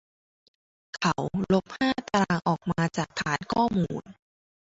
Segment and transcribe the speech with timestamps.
[0.97, 1.13] เขา
[1.53, 4.03] ลบห้าตารางออกมาฐานข้อมูล